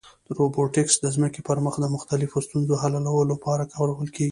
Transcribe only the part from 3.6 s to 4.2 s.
کارول کېږي.